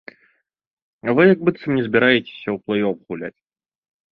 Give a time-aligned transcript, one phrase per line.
[1.05, 3.35] А вы як быццам не збіраецеся ў плэй-оф гуляць.